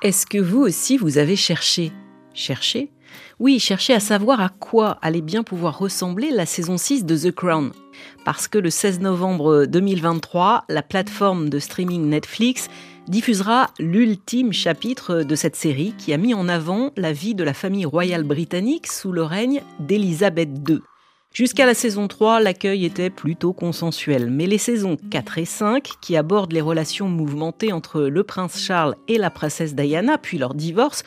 Est-ce 0.00 0.26
que 0.26 0.38
vous 0.38 0.60
aussi 0.60 0.96
vous 0.96 1.18
avez 1.18 1.34
cherché? 1.34 1.90
Cherché? 2.32 2.92
Oui, 3.40 3.58
cherché 3.58 3.94
à 3.94 4.00
savoir 4.00 4.40
à 4.40 4.48
quoi 4.48 4.98
allait 5.02 5.22
bien 5.22 5.42
pouvoir 5.42 5.78
ressembler 5.78 6.30
la 6.30 6.46
saison 6.46 6.76
6 6.76 7.04
de 7.04 7.16
The 7.16 7.34
Crown. 7.34 7.72
Parce 8.24 8.46
que 8.46 8.58
le 8.58 8.70
16 8.70 9.00
novembre 9.00 9.66
2023, 9.66 10.66
la 10.68 10.82
plateforme 10.82 11.48
de 11.48 11.58
streaming 11.58 12.08
Netflix 12.08 12.68
diffusera 13.08 13.70
l'ultime 13.78 14.52
chapitre 14.52 15.22
de 15.22 15.34
cette 15.34 15.56
série 15.56 15.94
qui 15.98 16.12
a 16.12 16.16
mis 16.16 16.34
en 16.34 16.48
avant 16.48 16.92
la 16.96 17.12
vie 17.12 17.34
de 17.34 17.44
la 17.44 17.54
famille 17.54 17.86
royale 17.86 18.24
britannique 18.24 18.86
sous 18.86 19.12
le 19.12 19.22
règne 19.22 19.62
d'Élisabeth 19.80 20.50
II. 20.68 20.80
Jusqu'à 21.32 21.66
la 21.66 21.74
saison 21.74 22.08
3, 22.08 22.40
l'accueil 22.40 22.84
était 22.84 23.10
plutôt 23.10 23.52
consensuel, 23.52 24.30
mais 24.30 24.46
les 24.46 24.58
saisons 24.58 24.96
4 25.10 25.38
et 25.38 25.44
5, 25.44 25.90
qui 26.00 26.16
abordent 26.16 26.52
les 26.52 26.60
relations 26.60 27.08
mouvementées 27.08 27.72
entre 27.72 28.02
le 28.02 28.24
prince 28.24 28.60
Charles 28.60 28.96
et 29.06 29.18
la 29.18 29.30
princesse 29.30 29.74
Diana, 29.74 30.18
puis 30.18 30.38
leur 30.38 30.54
divorce, 30.54 31.04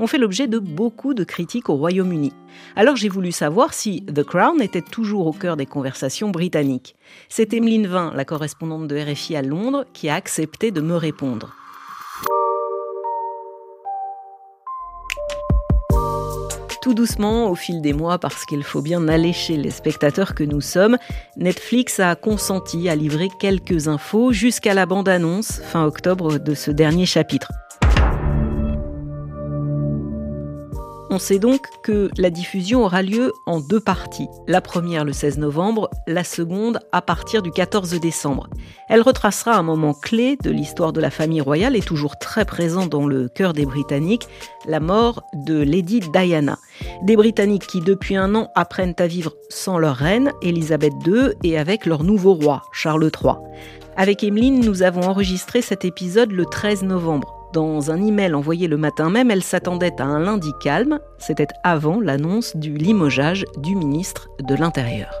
ont 0.00 0.06
fait 0.06 0.18
l'objet 0.18 0.48
de 0.48 0.58
beaucoup 0.58 1.14
de 1.14 1.24
critiques 1.24 1.68
au 1.68 1.76
Royaume-Uni. 1.76 2.32
Alors 2.74 2.96
j'ai 2.96 3.08
voulu 3.08 3.32
savoir 3.32 3.72
si 3.74 4.02
The 4.06 4.22
Crown 4.22 4.60
était 4.60 4.82
toujours 4.82 5.26
au 5.26 5.32
cœur 5.32 5.56
des 5.56 5.66
conversations 5.66 6.30
britanniques. 6.30 6.96
C'est 7.28 7.52
Emeline 7.52 7.86
Vin, 7.86 8.12
la 8.14 8.24
correspondante 8.24 8.88
de 8.88 8.98
RFI 8.98 9.36
à 9.36 9.42
Londres, 9.42 9.84
qui 9.92 10.08
a 10.08 10.14
accepté 10.14 10.70
de 10.70 10.80
me 10.80 10.96
répondre. 10.96 11.54
Tout 16.90 16.94
doucement, 16.94 17.48
au 17.48 17.54
fil 17.54 17.82
des 17.82 17.92
mois, 17.92 18.18
parce 18.18 18.44
qu'il 18.44 18.64
faut 18.64 18.82
bien 18.82 19.06
allécher 19.06 19.56
les 19.56 19.70
spectateurs 19.70 20.34
que 20.34 20.42
nous 20.42 20.60
sommes, 20.60 20.98
Netflix 21.36 22.00
a 22.00 22.16
consenti 22.16 22.88
à 22.88 22.96
livrer 22.96 23.28
quelques 23.38 23.86
infos 23.86 24.32
jusqu'à 24.32 24.74
la 24.74 24.86
bande-annonce 24.86 25.60
fin 25.60 25.84
octobre 25.84 26.38
de 26.38 26.52
ce 26.52 26.72
dernier 26.72 27.06
chapitre. 27.06 27.52
On 31.12 31.18
sait 31.18 31.40
donc 31.40 31.66
que 31.82 32.08
la 32.16 32.30
diffusion 32.30 32.84
aura 32.84 33.02
lieu 33.02 33.32
en 33.44 33.58
deux 33.58 33.80
parties. 33.80 34.28
La 34.46 34.60
première 34.60 35.04
le 35.04 35.12
16 35.12 35.38
novembre, 35.38 35.90
la 36.06 36.22
seconde 36.22 36.78
à 36.92 37.02
partir 37.02 37.42
du 37.42 37.50
14 37.50 37.98
décembre. 37.98 38.48
Elle 38.88 39.02
retracera 39.02 39.56
un 39.56 39.64
moment 39.64 39.92
clé 39.92 40.36
de 40.40 40.50
l'histoire 40.50 40.92
de 40.92 41.00
la 41.00 41.10
famille 41.10 41.40
royale 41.40 41.74
et 41.74 41.80
toujours 41.80 42.16
très 42.16 42.44
présent 42.44 42.86
dans 42.86 43.08
le 43.08 43.28
cœur 43.28 43.54
des 43.54 43.66
Britanniques, 43.66 44.28
la 44.68 44.78
mort 44.78 45.24
de 45.34 45.60
Lady 45.60 45.98
Diana. 45.98 46.58
Des 47.02 47.16
Britanniques 47.16 47.66
qui 47.66 47.80
depuis 47.80 48.14
un 48.14 48.36
an 48.36 48.52
apprennent 48.54 48.94
à 49.00 49.08
vivre 49.08 49.34
sans 49.48 49.78
leur 49.78 49.96
reine, 49.96 50.30
Elisabeth 50.42 50.94
II, 51.04 51.32
et 51.42 51.58
avec 51.58 51.86
leur 51.86 52.04
nouveau 52.04 52.34
roi, 52.34 52.62
Charles 52.70 53.10
III. 53.20 53.34
Avec 53.96 54.22
Emeline, 54.22 54.64
nous 54.64 54.84
avons 54.84 55.02
enregistré 55.02 55.60
cet 55.60 55.84
épisode 55.84 56.30
le 56.30 56.46
13 56.46 56.84
novembre. 56.84 57.39
Dans 57.52 57.90
un 57.90 58.00
email 58.00 58.32
envoyé 58.34 58.68
le 58.68 58.76
matin 58.76 59.10
même, 59.10 59.32
elle 59.32 59.42
s'attendait 59.42 60.00
à 60.00 60.04
un 60.04 60.20
lundi 60.20 60.52
calme. 60.60 61.00
C'était 61.18 61.48
avant 61.64 62.00
l'annonce 62.00 62.54
du 62.54 62.74
limogeage 62.74 63.44
du 63.56 63.74
ministre 63.74 64.28
de 64.40 64.54
l'Intérieur. 64.54 65.12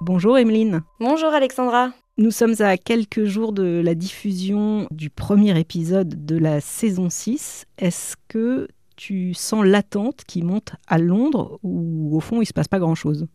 Bonjour 0.00 0.38
Emeline. 0.38 0.80
Bonjour 0.98 1.28
Alexandra. 1.28 1.90
Nous 2.16 2.30
sommes 2.30 2.54
à 2.60 2.78
quelques 2.78 3.24
jours 3.24 3.52
de 3.52 3.82
la 3.84 3.94
diffusion 3.94 4.86
du 4.90 5.10
premier 5.10 5.58
épisode 5.60 6.24
de 6.24 6.38
la 6.38 6.62
saison 6.62 7.10
6. 7.10 7.66
Est-ce 7.76 8.16
que 8.28 8.66
tu 8.96 9.34
sens 9.34 9.66
l'attente 9.66 10.22
qui 10.26 10.42
monte 10.42 10.72
à 10.86 10.96
Londres 10.96 11.58
ou 11.62 12.16
au 12.16 12.20
fond 12.20 12.36
il 12.36 12.40
ne 12.40 12.44
se 12.46 12.54
passe 12.54 12.68
pas 12.68 12.78
grand-chose? 12.78 13.26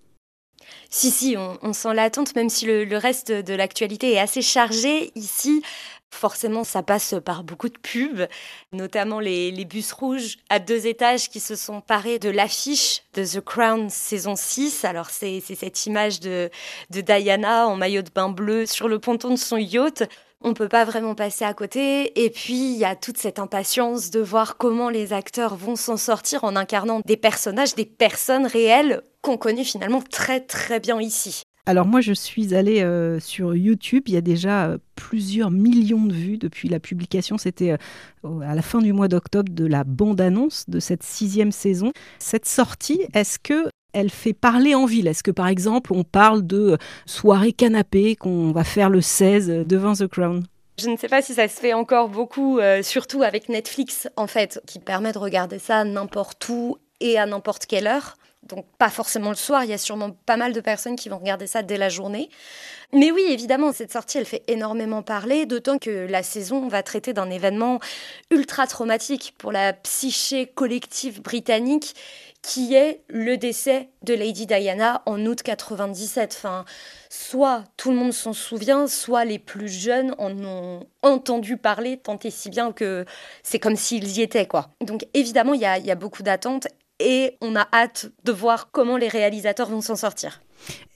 Si, 0.90 1.12
si, 1.12 1.36
on, 1.38 1.74
sent 1.74 1.94
l'attente, 1.94 2.36
même 2.36 2.50
si 2.50 2.66
le, 2.66 2.86
le 2.86 2.98
reste 2.98 3.32
de 3.32 3.54
l'actualité 3.54 4.14
est 4.14 4.20
assez 4.20 4.42
chargé. 4.42 5.12
Ici, 5.16 5.62
Forcément, 6.14 6.64
ça 6.64 6.84
passe 6.84 7.16
par 7.26 7.44
beaucoup 7.44 7.70
de 7.70 7.78
pubs, 7.78 8.28
notamment 8.72 9.20
les, 9.20 9.66
bus 9.66 9.92
rouges 9.92 10.38
à 10.48 10.60
deux 10.60 10.86
étages 10.86 11.28
qui 11.30 11.40
se 11.40 11.56
sont 11.56 11.82
parés 11.82 12.20
de 12.20 12.30
l'affiche 12.30 13.02
de 13.16 13.26
The 13.26 13.42
Crown 13.42 13.90
saison 13.90 14.36
6. 14.36 14.86
Alors, 14.86 15.10
c'est 15.10 15.42
cette 15.42 15.86
image 15.88 16.20
de, 16.20 16.52
Diana 16.92 17.68
en 17.68 17.76
maillot 17.76 18.04
de 18.04 18.12
bain 18.12 18.30
bleu 18.30 18.68
sur 18.68 18.88
le 18.88 19.00
ponton 19.00 19.32
de 19.32 19.36
son 19.38 19.58
yacht 19.58 20.04
on 20.46 20.54
peut 20.54 20.68
pas 20.68 20.84
vraiment 20.84 21.16
passer 21.16 21.46
à 21.46 21.54
côté. 21.54 22.24
Et 22.24 22.30
puis, 22.30 22.74
il 22.74 22.78
y 22.78 22.86
a 22.86 22.96
toute 22.96 23.18
cette 23.18 23.40
impatience 23.40 24.10
de 24.12 24.20
voir 24.20 24.58
comment 24.58 24.90
les 24.90 25.14
acteurs 25.14 25.56
vont 25.56 25.78
s'en 25.78 25.98
sortir 25.98 26.44
en 26.44 26.58
incarnant 26.58 27.02
des 27.06 27.18
personnages, 27.18 27.76
des 27.76 27.86
personnes 27.86 28.46
réelles 28.46 29.02
qu'on 29.22 29.38
connaît 29.38 29.64
finalement 29.64 30.02
très 30.02 30.42
très 30.42 30.82
bien 30.82 31.00
ici. 31.00 31.44
Alors 31.66 31.86
moi, 31.86 32.02
je 32.02 32.12
suis 32.12 32.54
allée 32.54 32.82
euh, 32.82 33.22
sur 33.22 33.56
YouTube. 33.56 34.04
Il 34.08 34.14
y 34.14 34.18
a 34.18 34.22
déjà 34.22 34.66
euh, 34.66 34.78
plusieurs 34.96 35.50
millions 35.50 36.04
de 36.04 36.14
vues 36.14 36.38
depuis 36.38 36.68
la 36.68 36.82
publication. 36.82 37.38
C'était 37.38 37.78
euh, 38.26 38.40
à 38.42 38.54
la 38.54 38.62
fin 38.62 38.80
du 38.80 38.92
mois 38.92 39.08
d'octobre 39.08 39.50
de 39.50 39.66
la 39.66 39.86
bande-annonce 39.86 40.70
de 40.70 40.82
cette 40.82 41.04
sixième 41.04 41.54
saison. 41.54 41.94
Cette 42.20 42.46
sortie, 42.46 43.08
est-ce 43.14 43.40
que 43.40 43.70
elle 43.94 44.10
fait 44.10 44.34
parler 44.34 44.76
en 44.76 44.86
ville? 44.86 45.08
Est-ce 45.08 45.24
que 45.24 45.32
par 45.32 45.48
exemple, 45.48 45.94
on 45.94 46.04
parle 46.04 46.46
de 46.46 46.78
soirée 47.06 47.54
canapé 47.54 48.18
qu'on 48.18 48.52
va 48.52 48.66
faire 48.66 48.90
le 48.90 49.00
16 49.00 49.66
devant 49.66 49.94
The 49.94 50.08
Crown? 50.08 50.44
Je 50.82 50.90
ne 50.90 50.98
sais 50.98 51.08
pas 51.08 51.22
si 51.22 51.34
ça 51.34 51.48
se 51.48 51.60
fait 51.60 51.74
encore 51.74 52.10
beaucoup, 52.10 52.60
surtout 52.82 53.22
avec 53.22 53.50
Netflix, 53.50 54.10
en 54.16 54.26
fait, 54.26 54.60
qui 54.66 54.80
permet 54.80 55.12
de 55.12 55.20
regarder 55.20 55.60
ça 55.60 55.84
n'importe 55.84 56.50
où 56.50 56.78
et 57.00 57.20
à 57.20 57.28
n'importe 57.28 57.68
quelle 57.68 57.86
heure 57.86 58.18
donc 58.48 58.66
pas 58.78 58.90
forcément 58.90 59.30
le 59.30 59.36
soir, 59.36 59.64
il 59.64 59.70
y 59.70 59.74
a 59.74 59.78
sûrement 59.78 60.12
pas 60.26 60.38
mal 60.38 60.54
de 60.54 60.62
personnes 60.62 60.96
qui 60.96 61.10
vont 61.10 61.18
regarder 61.18 61.48
ça 61.48 61.64
dès 61.64 61.78
la 61.78 61.90
journée. 61.90 62.30
Mais 62.94 63.12
oui, 63.12 63.26
évidemment, 63.30 63.72
cette 63.72 63.92
sortie, 63.92 64.20
elle 64.20 64.26
fait 64.26 64.44
énormément 64.48 65.02
parler, 65.02 65.46
d'autant 65.46 65.80
que 65.80 66.08
la 66.08 66.22
saison 66.22 66.68
va 66.68 66.84
traiter 66.84 67.14
d'un 67.14 67.30
événement 67.30 67.80
ultra 68.30 68.68
traumatique 68.68 69.34
pour 69.38 69.52
la 69.52 69.74
psyché 69.74 70.46
collective 70.46 71.22
britannique, 71.22 71.96
qui 72.44 72.76
est 72.76 73.02
le 73.08 73.38
décès 73.38 73.90
de 74.04 74.14
Lady 74.14 74.46
Diana 74.46 75.02
en 75.06 75.26
août 75.26 75.42
97. 75.42 76.36
Enfin, 76.38 76.66
soit 77.10 77.64
tout 77.78 77.90
le 77.90 77.96
monde 77.96 78.14
s'en 78.14 78.34
souvient, 78.34 78.86
soit 78.88 79.26
les 79.26 79.40
plus 79.40 79.70
jeunes 79.70 80.14
en 80.20 80.32
ont 80.44 80.86
entendu 81.02 81.58
parler 81.58 81.98
tant 81.98 82.20
et 82.24 82.30
si 82.30 82.50
bien 82.50 82.74
que 82.74 83.06
c'est 83.44 83.60
comme 83.60 83.78
s'ils 83.78 84.18
y 84.18 84.22
étaient, 84.22 84.46
quoi. 84.46 84.70
Donc 84.82 85.08
évidemment, 85.14 85.54
il 85.54 85.62
y 85.62 85.66
a, 85.66 85.80
y 85.80 85.90
a 85.90 85.96
beaucoup 85.96 86.22
d'attentes 86.22 86.68
et 87.04 87.38
on 87.42 87.56
a 87.56 87.68
hâte 87.74 88.08
de 88.24 88.32
voir 88.32 88.72
comment 88.72 88.98
les 88.98 89.10
réalisateurs 89.10 89.70
vont 89.70 89.82
s'en 89.82 89.96
sortir. 89.96 90.42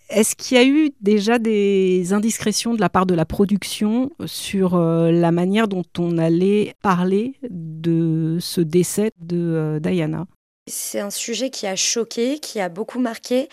Est-ce 0.10 0.36
qu'il 0.36 0.58
y 0.58 0.60
a 0.60 0.64
eu 0.64 0.92
déjà 1.02 1.38
des 1.38 2.14
indiscrétions 2.14 2.74
de 2.74 2.80
la 2.80 2.88
part 2.88 3.06
de 3.06 3.14
la 3.14 3.26
production 3.26 4.10
sur 4.26 4.76
euh, 4.76 5.12
la 5.12 5.34
manière 5.34 5.68
dont 5.68 5.84
on 5.98 6.18
allait 6.18 6.76
parler 6.82 7.34
de 7.50 8.38
ce 8.40 8.62
décès 8.62 9.12
de 9.20 9.38
euh, 9.38 9.80
Diana? 9.82 10.26
C'est 10.70 11.00
un 11.00 11.10
sujet 11.10 11.50
qui 11.50 11.68
a 11.68 11.76
choqué, 11.76 12.40
qui 12.40 12.60
a 12.62 12.70
beaucoup 12.70 13.00
marqué. 13.00 13.50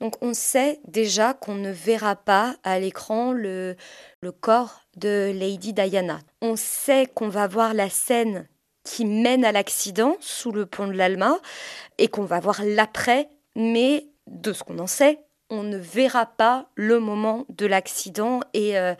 Donc 0.00 0.14
on 0.20 0.32
sait 0.32 0.78
déjà 0.86 1.34
qu'on 1.34 1.54
ne 1.56 1.70
verra 1.70 2.14
pas 2.14 2.56
à 2.62 2.78
l'écran 2.78 3.32
le, 3.32 3.74
le 4.20 4.32
corps 4.32 4.82
de 4.96 5.32
Lady 5.32 5.72
Diana. 5.72 6.20
On 6.40 6.54
sait 6.56 7.06
qu'on 7.12 7.28
va 7.28 7.48
voir 7.48 7.74
la 7.74 7.90
scène 7.90 8.48
qui 8.86 9.04
mène 9.04 9.44
à 9.44 9.52
l'accident 9.52 10.16
sous 10.20 10.52
le 10.52 10.64
pont 10.64 10.86
de 10.86 10.92
l'Alma 10.92 11.38
et 11.98 12.08
qu'on 12.08 12.24
va 12.24 12.40
voir 12.40 12.62
l'après, 12.64 13.28
mais 13.54 14.06
de 14.26 14.52
ce 14.52 14.62
qu'on 14.62 14.78
en 14.78 14.86
sait, 14.86 15.18
on 15.50 15.62
ne 15.62 15.76
verra 15.76 16.26
pas 16.26 16.68
le 16.74 16.98
moment 16.98 17.44
de 17.50 17.66
l'accident 17.66 18.40
et 18.54 18.78
euh, 18.78 18.94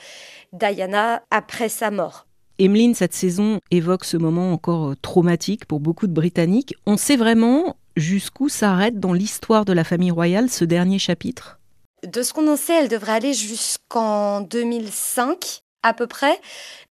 Diana 0.53 1.23
après 1.31 1.69
sa 1.69 1.91
mort. 1.91 2.27
Emeline, 2.59 2.95
cette 2.95 3.15
saison 3.15 3.61
évoque 3.71 4.05
ce 4.05 4.17
moment 4.17 4.53
encore 4.53 4.91
euh, 4.91 4.95
traumatique 5.01 5.67
pour 5.67 5.81
beaucoup 5.81 6.07
de 6.07 6.13
Britanniques. 6.13 6.75
On 6.87 6.97
sait 6.97 7.17
vraiment 7.17 7.77
jusqu'où 7.97 8.49
s'arrête 8.49 9.01
dans 9.01 9.13
l'histoire 9.13 9.65
de 9.65 9.73
la 9.73 9.85
famille 9.85 10.11
royale 10.11 10.51
ce 10.51 10.65
dernier 10.65 10.99
chapitre? 10.99 11.59
De 12.07 12.23
ce 12.23 12.33
qu'on 12.33 12.49
en 12.49 12.57
sait, 12.57 12.75
elle 12.75 12.89
devrait 12.89 13.13
aller 13.13 13.35
jusqu'en 13.35 14.43
2005 14.43 15.61
à 15.87 15.95
peu 15.95 16.07
près. 16.07 16.41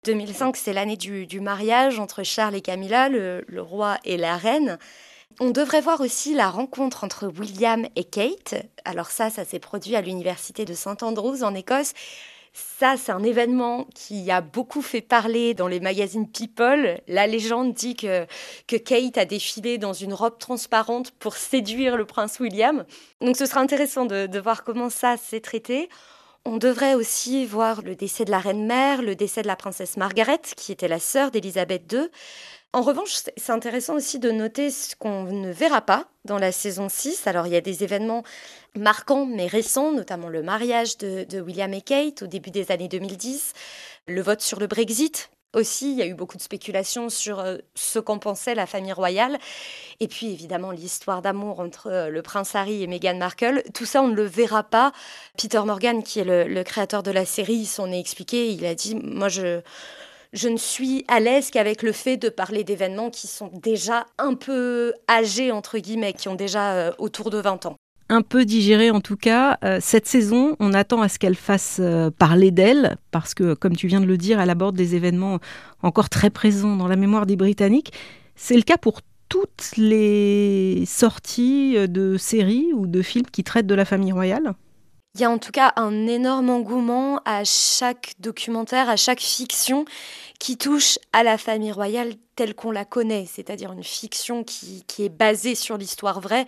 2005, 0.04 0.56
c'est 0.56 0.72
l'année 0.72 0.96
du, 0.96 1.40
mariage 1.40 1.98
entre 1.98 2.22
Charles 2.22 2.54
et 2.54 2.60
Camilla, 2.60 3.08
le, 3.08 3.44
roi 3.58 3.98
et 4.04 4.16
la 4.16 4.36
reine. 4.36 4.78
On 5.40 5.50
devrait 5.50 5.80
voir 5.80 6.00
aussi 6.00 6.34
la 6.34 6.48
rencontre 6.48 7.02
entre 7.02 7.26
William 7.26 7.86
et 7.96 8.04
Kate. 8.04 8.54
Alors 8.84 9.10
ça, 9.10 9.30
ça 9.30 9.44
s'est 9.44 9.58
produit 9.58 9.96
à 9.96 10.00
l'université 10.00 10.64
de 10.64 10.74
St 10.74 11.02
Andrews 11.02 11.42
en 11.42 11.54
Écosse. 11.54 11.92
Ça, 12.52 12.94
c'est 12.96 13.10
un 13.10 13.24
événement 13.24 13.88
qui 13.96 14.30
a 14.30 14.40
beaucoup 14.40 14.80
fait 14.80 15.00
parler 15.00 15.54
dans 15.54 15.66
les 15.66 15.80
magazines 15.80 16.30
People. 16.30 17.00
La 17.08 17.26
légende 17.26 17.74
dit 17.74 17.96
que, 17.96 18.26
que 18.68 18.76
Kate 18.76 19.18
a 19.18 19.24
défilé 19.24 19.76
dans 19.76 19.92
une 19.92 20.14
robe 20.14 20.38
transparente 20.38 21.10
pour 21.18 21.34
séduire 21.34 21.96
le 21.96 22.04
prince 22.04 22.38
William. 22.38 22.84
Donc 23.20 23.36
ce 23.36 23.46
sera 23.46 23.60
intéressant 23.60 24.04
de, 24.04 24.26
de 24.26 24.38
voir 24.38 24.62
comment 24.62 24.88
ça 24.88 25.16
s'est 25.16 25.40
traité. 25.40 25.88
On 26.46 26.58
devrait 26.58 26.94
aussi 26.94 27.46
voir 27.46 27.80
le 27.80 27.96
décès 27.96 28.26
de 28.26 28.30
la 28.30 28.38
reine-mère, 28.38 29.00
le 29.00 29.16
décès 29.16 29.40
de 29.40 29.46
la 29.46 29.56
princesse 29.56 29.96
Margaret, 29.96 30.40
qui 30.56 30.72
était 30.72 30.88
la 30.88 30.98
sœur 30.98 31.30
d'Élisabeth 31.30 31.90
II. 31.90 32.10
En 32.74 32.82
revanche, 32.82 33.22
c'est 33.36 33.52
intéressant 33.52 33.94
aussi 33.94 34.18
de 34.18 34.30
noter 34.30 34.70
ce 34.70 34.94
qu'on 34.94 35.22
ne 35.22 35.50
verra 35.50 35.80
pas 35.80 36.06
dans 36.24 36.38
la 36.38 36.52
saison 36.52 36.88
6. 36.90 37.26
Alors, 37.26 37.46
il 37.46 37.52
y 37.54 37.56
a 37.56 37.62
des 37.62 37.82
événements 37.82 38.24
marquants 38.76 39.24
mais 39.24 39.46
récents, 39.46 39.92
notamment 39.92 40.28
le 40.28 40.42
mariage 40.42 40.98
de, 40.98 41.40
William 41.40 41.72
et 41.72 41.80
Kate 41.80 42.22
au 42.22 42.26
début 42.26 42.50
des 42.50 42.72
années 42.72 42.88
2010. 42.88 43.52
Le 44.06 44.20
vote 44.20 44.40
sur 44.40 44.60
le 44.60 44.66
Brexit, 44.66 45.30
aussi, 45.54 45.92
il 45.92 45.98
y 45.98 46.02
a 46.02 46.06
eu 46.06 46.14
beaucoup 46.14 46.36
de 46.36 46.42
spéculations 46.42 47.08
sur 47.08 47.40
euh, 47.40 47.58
ce 47.74 47.98
qu'en 47.98 48.18
pensait 48.18 48.54
la 48.54 48.66
famille 48.66 48.92
royale. 48.92 49.38
Et 50.00 50.08
puis, 50.08 50.32
évidemment, 50.32 50.70
l'histoire 50.70 51.22
d'amour 51.22 51.60
entre 51.60 51.88
euh, 51.88 52.08
le 52.08 52.22
prince 52.22 52.54
Harry 52.54 52.82
et 52.82 52.86
Meghan 52.86 53.16
Markle. 53.16 53.62
Tout 53.72 53.84
ça, 53.84 54.02
on 54.02 54.08
ne 54.08 54.14
le 54.14 54.24
verra 54.24 54.62
pas. 54.62 54.92
Peter 55.38 55.60
Morgan, 55.64 56.02
qui 56.02 56.20
est 56.20 56.24
le, 56.24 56.62
créateur 56.62 57.02
de 57.02 57.10
la 57.10 57.24
série, 57.24 57.66
s'en 57.66 57.90
est 57.90 58.00
expliqué. 58.00 58.50
Il 58.50 58.64
a 58.66 58.74
dit, 58.74 58.94
moi, 58.94 59.28
je... 59.28 59.60
Ne 60.42 60.56
suis 60.56 61.04
à 61.06 61.20
l'aise 61.20 61.50
qu'avec 61.52 61.82
le 61.82 61.92
fait 61.92 62.16
de 62.16 62.28
parler 62.28 62.64
d'événements 62.64 63.08
qui 63.08 63.28
sont 63.28 63.52
déjà 63.52 64.04
un 64.18 64.34
peu 64.34 64.92
âgés, 65.08 65.52
entre 65.52 65.78
guillemets, 65.78 66.12
qui 66.12 66.28
ont 66.28 66.34
déjà 66.34 66.72
euh, 66.72 66.92
autour 66.98 67.30
de 67.30 67.38
20 67.38 67.66
ans 67.66 67.76
un 68.08 68.22
peu 68.22 68.44
digérée 68.44 68.90
en 68.90 69.00
tout 69.00 69.16
cas. 69.16 69.58
Euh, 69.64 69.78
cette 69.80 70.06
saison, 70.06 70.56
on 70.60 70.72
attend 70.72 71.02
à 71.02 71.08
ce 71.08 71.18
qu'elle 71.18 71.34
fasse 71.34 71.78
euh, 71.80 72.10
parler 72.10 72.50
d'elle, 72.50 72.96
parce 73.10 73.34
que, 73.34 73.54
comme 73.54 73.76
tu 73.76 73.86
viens 73.86 74.00
de 74.00 74.06
le 74.06 74.18
dire, 74.18 74.40
elle 74.40 74.50
aborde 74.50 74.76
des 74.76 74.94
événements 74.94 75.38
encore 75.82 76.08
très 76.08 76.30
présents 76.30 76.76
dans 76.76 76.88
la 76.88 76.96
mémoire 76.96 77.26
des 77.26 77.36
Britanniques. 77.36 77.92
C'est 78.36 78.56
le 78.56 78.62
cas 78.62 78.78
pour 78.78 79.00
toutes 79.28 79.72
les 79.76 80.84
sorties 80.86 81.74
euh, 81.76 81.86
de 81.86 82.16
séries 82.16 82.72
ou 82.74 82.86
de 82.86 83.02
films 83.02 83.26
qui 83.26 83.44
traitent 83.44 83.66
de 83.66 83.74
la 83.74 83.84
famille 83.84 84.12
royale 84.12 84.54
il 85.16 85.20
y 85.20 85.24
a 85.24 85.30
en 85.30 85.38
tout 85.38 85.52
cas 85.52 85.72
un 85.76 86.08
énorme 86.08 86.50
engouement 86.50 87.20
à 87.24 87.44
chaque 87.44 88.14
documentaire, 88.18 88.88
à 88.88 88.96
chaque 88.96 89.20
fiction 89.20 89.84
qui 90.40 90.58
touche 90.58 90.98
à 91.12 91.22
la 91.22 91.38
famille 91.38 91.70
royale 91.70 92.14
telle 92.34 92.56
qu'on 92.56 92.72
la 92.72 92.84
connaît, 92.84 93.24
c'est-à-dire 93.24 93.70
une 93.70 93.84
fiction 93.84 94.42
qui 94.42 94.82
est 94.98 95.08
basée 95.08 95.54
sur 95.54 95.78
l'histoire 95.78 96.20
vraie, 96.20 96.46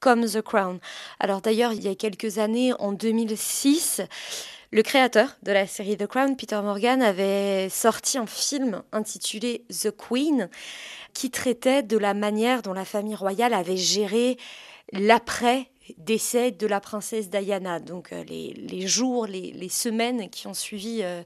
comme 0.00 0.26
The 0.26 0.42
Crown. 0.42 0.78
Alors 1.20 1.40
d'ailleurs, 1.40 1.72
il 1.72 1.82
y 1.82 1.88
a 1.88 1.94
quelques 1.94 2.38
années, 2.38 2.72
en 2.78 2.92
2006, 2.92 4.02
le 4.72 4.82
créateur 4.82 5.36
de 5.42 5.52
la 5.52 5.66
série 5.66 5.96
The 5.96 6.06
Crown, 6.06 6.36
Peter 6.36 6.60
Morgan, 6.62 7.02
avait 7.02 7.68
sorti 7.68 8.18
un 8.18 8.26
film 8.26 8.82
intitulé 8.92 9.64
The 9.70 9.90
Queen, 9.90 10.48
qui 11.14 11.30
traitait 11.30 11.82
de 11.82 11.96
la 11.96 12.14
manière 12.14 12.62
dont 12.62 12.72
la 12.72 12.84
famille 12.84 13.14
royale 13.14 13.54
avait 13.54 13.76
géré 13.76 14.36
l'après 14.92 15.70
décès 15.98 16.50
de 16.50 16.66
la 16.66 16.80
princesse 16.80 17.30
Diana, 17.30 17.80
donc 17.80 18.12
euh, 18.12 18.24
les, 18.24 18.86
jours, 18.86 19.26
les, 19.26 19.68
semaines 19.68 20.28
qui 20.30 20.46
ont 20.46 20.54
suivi 20.54 21.00
euh, 21.02 21.22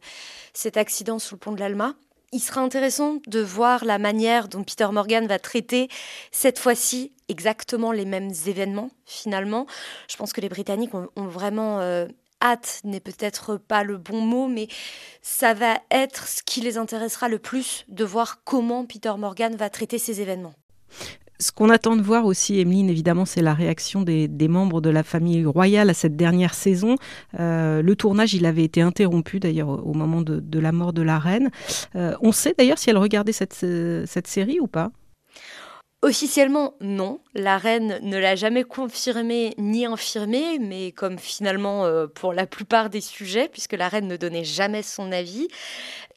cet 0.53 0.77
accident 0.77 1.19
sous 1.19 1.35
le 1.35 1.39
pont 1.39 1.53
de 1.53 1.61
l'Alma 1.61 1.95
il 2.33 2.41
sera 2.41 2.61
intéressant 2.61 3.19
de 3.27 3.41
voir 3.41 3.85
la 3.85 3.99
manière 3.99 4.49
dont 4.49 4.63
Peter 4.63 4.89
Morgan 4.93 5.27
va 5.27 5.39
traiter 5.39 5.89
cette 6.31 6.59
fois-ci 6.59 7.13
exactement 7.29 7.93
les 7.93 8.05
mêmes 8.05 8.33
événements 8.47 8.91
finalement. 9.05 9.67
Je 10.09 10.17
pense 10.17 10.33
que 10.33 10.41
les 10.41 10.49
Britanniques 10.49 10.95
ont, 10.95 11.09
vraiment 11.17 11.81
euh, 11.81 12.07
hâte, 12.43 12.81
n'est 12.85 13.01
peut-être 13.01 13.57
pas 13.57 13.83
le 13.83 13.97
bon 13.97 14.21
mot, 14.21 14.47
mais 14.47 14.69
ça 15.23 15.55
va 15.55 15.81
être 15.91 16.29
ce 16.29 16.43
qui 16.43 16.61
les 16.61 16.79
intéressera 16.79 17.29
le 17.29 17.39
plus 17.39 17.85
de 17.89 18.05
voir 18.05 18.43
comment 18.45 18.87
Peter 18.87 19.13
Morgan 19.19 19.57
va 19.57 19.71
traiter 19.71 19.99
ces 19.99 20.21
événements. 20.21 20.55
Ce 21.41 21.53
qu'on 21.53 21.71
attend 21.71 21.97
de 21.97 22.03
voir 22.03 22.27
aussi, 22.27 22.61
Emeline, 22.61 22.91
évidemment, 22.91 23.25
c'est 23.25 23.41
la 23.41 23.55
réaction 23.55 24.03
des, 24.03 24.29
membres 24.49 24.83
de 24.83 24.91
la 24.91 25.03
famille 25.03 25.45
royale 25.47 25.89
à 25.89 25.95
cette 25.95 26.15
dernière 26.15 26.53
saison. 26.53 26.97
Euh, 27.39 27.81
le 27.81 27.97
tournage, 27.97 28.35
il 28.35 28.45
avait 28.45 28.65
été 28.65 28.83
interrompu 28.83 29.41
d'ailleurs 29.41 29.87
au 29.87 29.95
moment 29.95 30.21
de, 30.21 30.59
la 30.59 30.73
mort 30.73 30.93
de 30.93 31.01
la 31.01 31.19
reine. 31.19 31.51
Euh, 31.97 32.15
on 32.21 32.33
sait 32.33 32.55
d'ailleurs 32.59 32.79
si 32.79 32.91
elle 32.91 32.99
regardait 32.99 33.33
cette, 33.33 33.55
cette 33.55 34.27
série 34.27 34.61
ou 34.61 34.67
pas 34.67 34.91
Officiellement, 36.03 36.75
non. 36.81 37.21
La 37.35 37.59
reine 37.59 37.99
ne 38.03 38.17
l'a 38.17 38.35
jamais 38.35 38.65
confirmé 38.65 39.53
ni 39.59 39.85
infirmé, 39.85 40.59
mais 40.59 40.93
comme 40.93 41.19
finalement 41.19 41.85
euh, 41.85 42.07
pour 42.07 42.33
la 42.33 42.47
plupart 42.47 42.89
des 42.89 43.03
sujets, 43.03 43.49
puisque 43.49 43.75
la 43.75 43.89
reine 43.89 44.09
ne 44.09 44.17
donnait 44.17 44.45
jamais 44.45 44.83
son 44.83 45.13
avis, 45.13 45.49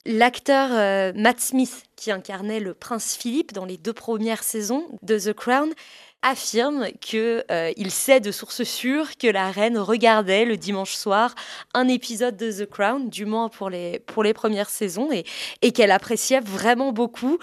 l'acteur 0.05 0.69
euh, 0.71 1.11
Matt 1.15 1.41
Smith, 1.41 1.83
qui 1.97 2.11
incarnait 2.11 2.61
le 2.61 2.73
prince 2.73 3.17
Philippe 3.17 3.51
dans 3.51 3.65
les 3.65 3.75
deux 3.75 3.91
premières 3.91 4.43
saisons 4.43 4.87
de 5.01 5.19
The 5.19 5.33
Crown, 5.33 5.73
affirme 6.23 6.87
qu'il 7.01 7.43
euh, 7.51 7.89
sait 7.89 8.19
de 8.19 8.31
sources 8.31 8.63
sûres 8.63 9.17
que 9.17 9.27
la 9.27 9.51
reine 9.51 9.77
regardait 9.77 10.45
le 10.45 10.57
dimanche 10.57 10.95
soir 10.95 11.35
un 11.73 11.87
épisode 11.87 12.37
de 12.37 12.51
The 12.51 12.65
Crown, 12.69 13.09
du 13.09 13.25
moins 13.25 13.49
pour 13.49 13.69
les, 13.69 13.99
pour 13.99 14.23
les 14.23 14.33
premières 14.33 14.69
saisons, 14.69 15.11
et, 15.11 15.25
et 15.61 15.71
qu'elle 15.71 15.91
appréciait 15.91 16.39
vraiment 16.39 16.91
beaucoup. 16.91 17.37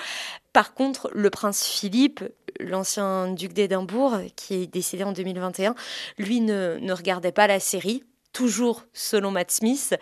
Par 0.53 0.75
contre, 0.75 1.11
le 1.15 1.31
prince 1.31 1.65
Philippe, 1.65 2.25
l'ancien 2.59 3.33
duc 3.33 3.53
d'Édimbourg, 3.53 4.19
qui 4.35 4.55
est 4.55 4.67
décédé 4.67 5.05
en 5.05 5.13
2021, 5.13 5.75
lui 6.19 6.41
ne, 6.41 6.79
ne 6.81 6.93
regardait 6.93 7.33
pas 7.33 7.47
la 7.47 7.61
série 7.61 8.03
toujours 8.33 8.85
selon 8.93 9.31
Matt 9.31 9.51
Smith. 9.51 9.95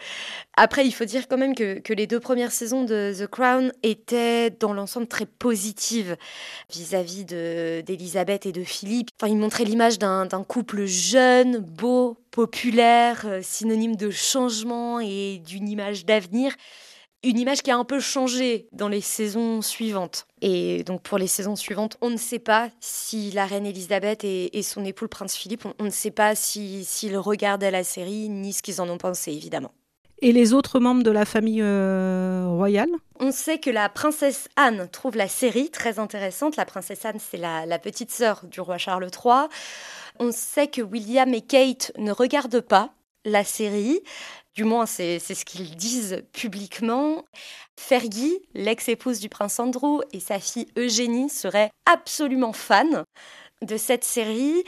Après, 0.56 0.86
il 0.86 0.92
faut 0.92 1.04
dire 1.04 1.28
quand 1.28 1.38
même 1.38 1.54
que, 1.54 1.78
que 1.78 1.92
les 1.92 2.06
deux 2.06 2.20
premières 2.20 2.52
saisons 2.52 2.84
de 2.84 3.14
The 3.18 3.26
Crown 3.26 3.72
étaient 3.82 4.50
dans 4.50 4.72
l'ensemble 4.72 5.06
très 5.06 5.26
positives 5.26 6.16
vis-à-vis 6.70 7.24
d'Elisabeth 7.24 8.46
et 8.46 8.52
de 8.52 8.64
Philippe. 8.64 9.10
Enfin, 9.20 9.32
ils 9.32 9.38
montraient 9.38 9.64
l'image 9.64 9.98
d'un 9.98 10.26
couple 10.46 10.84
jeune, 10.86 11.58
beau, 11.58 12.16
populaire, 12.30 13.22
euh, 13.26 13.40
synonyme 13.42 13.96
de 13.96 14.10
changement 14.10 15.00
et 15.00 15.40
d'une 15.44 15.68
image 15.68 16.04
d'avenir 16.04 16.54
une 17.24 17.38
image 17.38 17.62
qui 17.62 17.70
a 17.70 17.76
un 17.76 17.84
peu 17.84 18.00
changé 18.00 18.68
dans 18.72 18.88
les 18.88 19.00
saisons 19.00 19.60
suivantes. 19.62 20.26
Et 20.40 20.84
donc 20.84 21.02
pour 21.02 21.18
les 21.18 21.26
saisons 21.26 21.56
suivantes, 21.56 21.96
on 22.00 22.10
ne 22.10 22.16
sait 22.16 22.38
pas 22.38 22.68
si 22.80 23.30
la 23.32 23.46
reine 23.46 23.66
Elisabeth 23.66 24.24
et, 24.24 24.62
son 24.62 24.84
époux 24.84 25.04
le 25.04 25.08
prince 25.08 25.34
Philippe, 25.34 25.66
on, 25.78 25.84
ne 25.84 25.90
sait 25.90 26.10
pas 26.10 26.34
s'ils 26.34 26.84
si, 26.84 27.14
regardaient 27.16 27.70
la 27.70 27.84
série 27.84 28.28
ni 28.28 28.52
ce 28.52 28.62
qu'ils 28.62 28.80
en 28.80 28.88
ont 28.88 28.98
pensé 28.98 29.32
évidemment. 29.32 29.72
Et 30.20 30.32
les 30.32 30.52
autres 30.52 30.80
membres 30.80 31.04
de 31.04 31.12
la 31.12 31.24
famille 31.24 31.62
euh, 31.62 32.44
royale? 32.48 32.90
On 33.20 33.30
sait 33.30 33.58
que 33.58 33.70
la 33.70 33.88
princesse 33.88 34.48
Anne 34.56 34.88
trouve 34.90 35.16
la 35.16 35.28
série 35.28 35.70
très 35.70 36.00
intéressante. 36.00 36.56
La 36.56 36.64
princesse 36.64 37.04
Anne, 37.04 37.20
c'est 37.20 37.36
la, 37.36 37.66
la 37.66 37.78
petite 37.78 38.10
sœur 38.10 38.42
du 38.44 38.60
roi 38.60 38.78
Charles 38.78 39.08
III. 39.12 39.46
On 40.18 40.32
sait 40.32 40.66
que 40.66 40.82
William 40.82 41.32
et 41.34 41.40
Kate 41.40 41.92
ne 41.98 42.10
regardent 42.10 42.60
pas 42.60 42.90
la 43.24 43.44
série. 43.44 44.00
Du 44.58 44.64
moins, 44.64 44.86
c'est 44.86 45.20
ce 45.20 45.44
qu'ils 45.44 45.76
disent 45.76 46.24
publiquement. 46.32 47.24
Fergie, 47.78 48.40
l'ex-épouse 48.54 49.20
du 49.20 49.28
prince 49.28 49.60
Andrew, 49.60 50.00
et 50.12 50.18
sa 50.18 50.40
fille 50.40 50.66
Eugénie 50.76 51.30
seraient 51.30 51.70
absolument 51.86 52.52
fans 52.52 53.04
de 53.62 53.76
cette 53.76 54.02
série. 54.02 54.64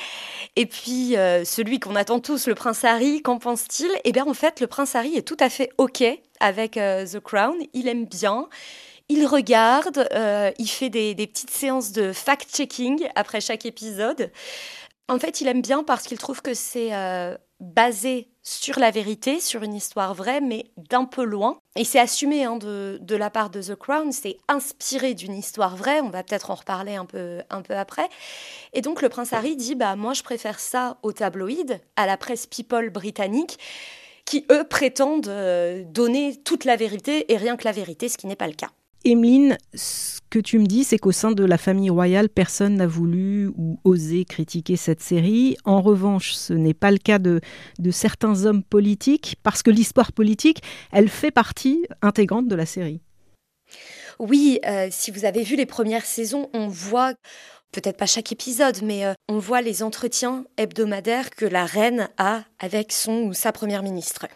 Et 0.54 0.66
puis, 0.66 1.16
euh, 1.16 1.44
celui 1.44 1.80
qu'on 1.80 1.96
attend 1.96 2.20
tous, 2.20 2.46
le 2.46 2.54
prince 2.54 2.84
Harry, 2.84 3.20
qu'en 3.20 3.40
pense-t-il? 3.40 3.90
Eh 4.04 4.12
bien, 4.12 4.24
en 4.28 4.32
fait, 4.32 4.60
le 4.60 4.68
prince 4.68 4.94
Harry 4.94 5.16
est 5.16 5.26
tout 5.26 5.36
à 5.40 5.50
fait 5.50 5.70
OK 5.76 6.04
avec 6.38 6.76
euh, 6.76 7.04
The 7.04 7.18
Crown. 7.18 7.56
Il 7.72 7.88
aime 7.88 8.04
bien. 8.04 8.48
Il 9.08 9.26
regarde, 9.26 10.06
euh, 10.12 10.52
il 10.60 10.68
fait 10.68 10.88
des, 10.88 11.16
des, 11.16 11.26
petites 11.26 11.50
séances 11.50 11.90
de 11.90 12.12
fact-checking 12.12 13.08
après 13.16 13.40
chaque 13.40 13.66
épisode. 13.66 14.30
En 15.08 15.18
fait, 15.18 15.40
il 15.40 15.48
aime 15.48 15.62
bien 15.62 15.82
parce 15.82 16.04
qu'il 16.04 16.18
trouve 16.18 16.42
que 16.42 16.54
c'est 16.54 16.92
basé 17.58 18.29
sur 18.42 18.78
la 18.78 18.90
vérité, 18.90 19.40
sur 19.40 19.62
une 19.62 19.74
histoire 19.74 20.14
vraie, 20.14 20.40
mais 20.40 20.66
d'un 20.76 21.04
peu 21.04 21.24
loin. 21.24 21.58
Et 21.76 21.84
c'est 21.84 21.98
assumé 21.98 22.44
hein, 22.44 22.56
de, 22.56 22.98
de, 23.00 23.16
la 23.16 23.30
part 23.30 23.50
de 23.50 23.62
The 23.62 23.74
Crown, 23.74 24.12
c'est 24.12 24.38
inspiré 24.48 25.14
d'une 25.14 25.34
histoire 25.34 25.76
vraie, 25.76 26.00
on 26.00 26.10
va 26.10 26.22
peut-être 26.22 26.50
en 26.50 26.54
reparler 26.54 26.96
un 26.96 27.04
peu, 27.04 27.42
un 27.50 27.62
peu 27.62 27.74
après. 27.74 28.08
Et 28.72 28.80
donc 28.80 29.02
le 29.02 29.08
prince 29.08 29.32
Harry 29.32 29.56
dit, 29.56 29.74
bah 29.74 29.94
moi 29.96 30.14
je 30.14 30.22
préfère 30.22 30.58
ça 30.58 30.98
au 31.02 31.12
tabloïd, 31.12 31.80
à 31.96 32.06
la 32.06 32.16
presse 32.16 32.46
people 32.46 32.90
britannique, 32.90 33.58
qui 34.24 34.46
eux 34.50 34.64
prétendent 34.64 35.28
euh, 35.28 35.84
donner 35.84 36.36
toute 36.36 36.64
la 36.64 36.76
vérité 36.76 37.32
et 37.32 37.36
rien 37.36 37.56
que 37.56 37.64
la 37.64 37.72
vérité, 37.72 38.08
ce 38.08 38.16
qui 38.16 38.26
n'est 38.26 38.36
pas 38.36 38.46
le 38.46 38.54
cas. 38.54 38.70
Emeline, 39.04 39.56
ce 39.74 40.20
que 40.28 40.38
tu 40.38 40.58
me 40.58 40.66
dis, 40.66 40.84
c'est 40.84 40.98
qu'au 40.98 41.12
sein 41.12 41.32
de 41.32 41.44
la 41.44 41.56
famille 41.56 41.88
royale, 41.88 42.28
personne 42.28 42.76
n'a 42.76 42.86
voulu 42.86 43.48
ou 43.56 43.80
osé 43.84 44.26
critiquer 44.26 44.76
cette 44.76 45.00
série. 45.00 45.56
En 45.64 45.80
revanche, 45.80 46.32
ce 46.32 46.52
n'est 46.52 46.74
pas 46.74 46.90
le 46.90 46.98
cas 46.98 47.18
de, 47.18 47.40
certains 47.90 48.44
hommes 48.44 48.62
politiques, 48.62 49.36
parce 49.42 49.62
que 49.62 49.70
l'histoire 49.70 50.12
politique, 50.12 50.62
elle 50.92 51.08
fait 51.08 51.30
partie 51.30 51.86
intégrante 52.02 52.46
de 52.46 52.54
la 52.54 52.66
série. 52.66 53.00
Oui, 54.18 54.60
euh, 54.66 54.88
si 54.90 55.10
vous 55.10 55.24
avez 55.24 55.42
vu 55.44 55.56
les 55.56 55.66
premières 55.66 56.04
saisons, 56.04 56.50
on 56.52 56.68
voit, 56.68 57.14
peut-être 57.72 57.96
pas 57.96 58.06
chaque 58.06 58.32
épisode, 58.32 58.82
mais 58.82 59.06
euh, 59.06 59.14
on 59.28 59.38
voit 59.38 59.62
les 59.62 59.82
entretiens 59.82 60.44
hebdomadaires 60.58 61.30
que 61.30 61.46
la 61.46 61.64
reine 61.64 62.10
a 62.18 62.44
avec 62.58 62.92
son 62.92 63.22
ou 63.22 63.32
sa 63.32 63.50
première 63.50 63.82
ministre. 63.82 64.26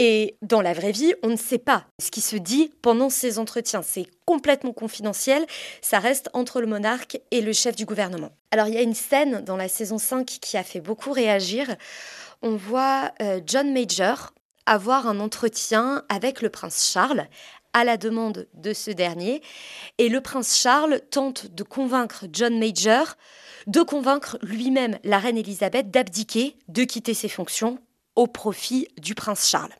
Et 0.00 0.36
dans 0.42 0.62
la 0.62 0.74
vraie 0.74 0.92
vie, 0.92 1.12
on 1.24 1.28
ne 1.28 1.36
sait 1.36 1.58
pas 1.58 1.84
ce 2.00 2.12
qui 2.12 2.20
se 2.20 2.36
dit 2.36 2.70
pendant 2.82 3.10
ces 3.10 3.40
entretiens. 3.40 3.82
C'est 3.82 4.06
complètement 4.26 4.72
confidentiel. 4.72 5.44
Ça 5.82 5.98
reste 5.98 6.30
entre 6.34 6.60
le 6.60 6.68
monarque 6.68 7.20
et 7.32 7.40
le 7.40 7.52
chef 7.52 7.74
du 7.74 7.84
gouvernement. 7.84 8.30
Alors, 8.52 8.68
il 8.68 8.74
y 8.74 8.78
a 8.78 8.82
une 8.82 8.94
scène 8.94 9.42
dans 9.44 9.56
la 9.56 9.66
saison 9.66 9.98
5 9.98 10.24
qui 10.24 10.56
a 10.56 10.62
fait 10.62 10.80
beaucoup 10.80 11.10
réagir. 11.10 11.74
On 12.42 12.54
voit 12.54 13.10
euh, 13.20 13.40
John 13.44 13.72
Major 13.72 14.32
avoir 14.66 15.08
un 15.08 15.18
entretien 15.18 16.04
avec 16.08 16.42
le 16.42 16.48
prince 16.48 16.92
Charles 16.92 17.26
à 17.72 17.82
la 17.82 17.96
demande 17.96 18.46
de 18.54 18.72
ce 18.72 18.92
dernier. 18.92 19.42
Et 19.98 20.08
le 20.08 20.20
prince 20.20 20.56
Charles 20.56 21.00
tente 21.10 21.48
de 21.48 21.64
convaincre 21.64 22.26
John 22.32 22.56
Major 22.56 23.16
de 23.66 23.82
convaincre 23.82 24.38
lui-même 24.42 24.96
la 25.02 25.18
reine 25.18 25.36
Elisabeth 25.36 25.90
d'abdiquer, 25.90 26.56
de 26.68 26.84
quitter 26.84 27.14
ses 27.14 27.28
fonctions 27.28 27.80
au 28.18 28.26
profit 28.26 28.88
du 28.98 29.14
prince 29.14 29.48
Charles. 29.48 29.72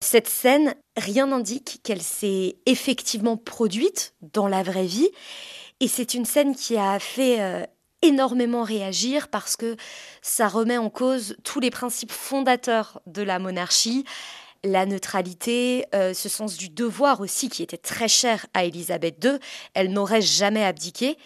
Cette 0.00 0.28
scène, 0.28 0.74
rien 0.96 1.28
n'indique 1.28 1.80
qu'elle 1.84 2.02
s'est 2.02 2.56
effectivement 2.66 3.36
produite 3.36 4.14
dans 4.22 4.48
la 4.48 4.64
vraie 4.64 4.86
vie. 4.86 5.08
Et 5.78 5.86
c'est 5.86 6.14
une 6.14 6.24
scène 6.24 6.56
qui 6.56 6.76
a 6.76 6.98
fait 6.98 7.40
euh, 7.40 7.64
énormément 8.02 8.64
réagir 8.64 9.28
parce 9.28 9.56
que 9.56 9.76
ça 10.20 10.48
remet 10.48 10.78
en 10.78 10.90
cause 10.90 11.36
tous 11.44 11.60
les 11.60 11.70
principes 11.70 12.10
fondateurs 12.10 13.00
de 13.06 13.22
la 13.22 13.38
monarchie, 13.38 14.04
la 14.64 14.84
neutralité, 14.84 15.86
euh, 15.94 16.12
ce 16.12 16.28
sens 16.28 16.56
du 16.56 16.70
devoir 16.70 17.20
aussi 17.20 17.48
qui 17.48 17.62
était 17.62 17.76
très 17.76 18.08
cher 18.08 18.46
à 18.52 18.64
Élisabeth 18.64 19.24
II. 19.24 19.38
Elle 19.74 19.92
n'aurait 19.92 20.22
jamais 20.22 20.64
abdiqué. 20.64 21.16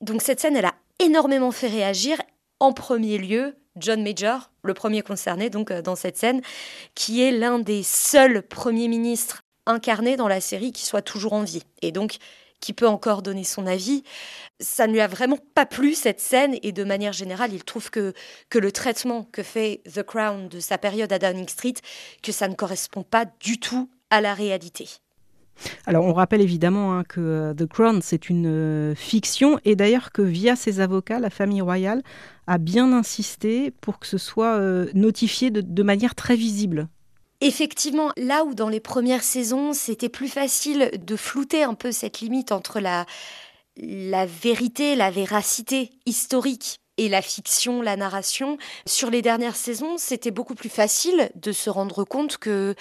Donc 0.00 0.22
cette 0.22 0.40
scène, 0.40 0.56
elle 0.56 0.64
a 0.64 0.74
énormément 0.98 1.52
fait 1.52 1.68
réagir. 1.68 2.16
En 2.58 2.72
premier 2.72 3.18
lieu, 3.18 3.56
John 3.76 4.02
Major, 4.02 4.50
le 4.62 4.74
premier 4.74 5.02
concerné 5.02 5.50
donc 5.50 5.70
euh, 5.70 5.82
dans 5.82 5.96
cette 5.96 6.16
scène, 6.16 6.40
qui 6.94 7.22
est 7.22 7.32
l'un 7.32 7.58
des 7.58 7.82
seuls 7.82 8.42
premiers 8.42 8.88
ministres 8.88 9.42
incarnés 9.66 10.16
dans 10.16 10.28
la 10.28 10.40
série 10.40 10.72
qui 10.72 10.84
soit 10.84 11.02
toujours 11.02 11.32
en 11.32 11.42
vie. 11.42 11.62
Et 11.82 11.92
donc 11.92 12.18
qui 12.64 12.72
peut 12.72 12.88
encore 12.88 13.20
donner 13.20 13.44
son 13.44 13.66
avis. 13.66 14.04
Ça 14.58 14.86
ne 14.86 14.92
lui 14.92 15.00
a 15.02 15.06
vraiment 15.06 15.36
pas 15.54 15.66
plu 15.66 15.92
cette 15.92 16.20
scène 16.20 16.56
et 16.62 16.72
de 16.72 16.82
manière 16.82 17.12
générale, 17.12 17.52
il 17.52 17.62
trouve 17.62 17.90
que, 17.90 18.14
que 18.48 18.58
le 18.58 18.72
traitement 18.72 19.24
que 19.24 19.42
fait 19.42 19.82
The 19.92 20.02
Crown 20.02 20.48
de 20.48 20.60
sa 20.60 20.78
période 20.78 21.12
à 21.12 21.18
Downing 21.18 21.48
Street, 21.48 21.74
que 22.22 22.32
ça 22.32 22.48
ne 22.48 22.54
correspond 22.54 23.02
pas 23.02 23.26
du 23.40 23.60
tout 23.60 23.90
à 24.08 24.22
la 24.22 24.32
réalité. 24.32 24.88
Alors 25.86 26.04
on 26.04 26.12
rappelle 26.12 26.40
évidemment 26.40 26.96
hein, 26.96 27.04
que 27.04 27.20
euh, 27.20 27.54
The 27.54 27.66
Crown 27.66 28.00
c'est 28.02 28.28
une 28.28 28.46
euh, 28.46 28.94
fiction 28.94 29.58
et 29.64 29.76
d'ailleurs 29.76 30.12
que 30.12 30.22
via 30.22 30.56
ses 30.56 30.80
avocats, 30.80 31.20
la 31.20 31.30
famille 31.30 31.60
royale 31.60 32.02
a 32.46 32.58
bien 32.58 32.92
insisté 32.92 33.70
pour 33.70 33.98
que 33.98 34.06
ce 34.06 34.18
soit 34.18 34.56
euh, 34.56 34.86
notifié 34.94 35.50
de 35.50 35.82
manière 35.82 36.14
très 36.14 36.36
visible. 36.36 36.88
Effectivement, 37.40 38.10
là 38.16 38.44
où 38.44 38.54
dans 38.54 38.68
les 38.68 38.80
premières 38.80 39.22
saisons, 39.22 39.72
c'était 39.72 40.08
plus 40.08 40.28
facile 40.28 40.90
de 41.04 41.16
flouter 41.16 41.62
un 41.62 41.74
peu 41.74 41.92
cette 41.92 42.20
limite 42.20 42.52
entre 42.52 42.80
la, 42.80 43.06
la 43.76 44.24
vérité, 44.24 44.94
la 44.94 45.10
véracité 45.10 45.90
historique 46.06 46.80
et 46.96 47.08
la 47.08 47.22
fiction, 47.22 47.82
la 47.82 47.96
narration. 47.96 48.58
Sur 48.86 49.10
les 49.10 49.22
dernières 49.22 49.56
saisons, 49.56 49.96
c'était 49.98 50.30
beaucoup 50.30 50.54
plus 50.54 50.68
facile 50.68 51.30
de 51.34 51.52
se 51.52 51.70
rendre 51.70 52.04
compte 52.04 52.38
que 52.38 52.74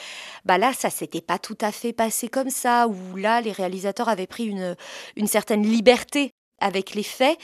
bah 0.46 0.58
là, 0.58 0.74
ça 0.74 0.89
s'était 0.89 1.22
pas 1.22 1.39
tout 1.39 1.58
à 1.62 1.72
fait 1.72 1.93
passé 1.93 2.27
comme 2.27 2.50
ça, 2.50 2.88
ou 2.88 3.15
là, 3.15 3.41
les 3.41 3.51
réalisateurs 3.51 4.10
avaient 4.10 4.27
pris 4.27 4.46
une, 4.46 4.75
une 5.15 5.27
certaine 5.27 5.63
liberté 5.63 6.32
avec 6.60 6.93
les 6.95 7.03
faits 7.03 7.38